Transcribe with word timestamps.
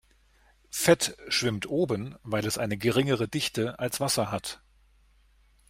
Fett 0.71 1.15
schwimmt 1.27 1.67
oben, 1.69 2.15
weil 2.23 2.47
es 2.47 2.57
eine 2.57 2.75
geringere 2.75 3.27
Dichte 3.27 3.77
als 3.77 3.99
Wasser 3.99 4.31
hat. 4.31 4.59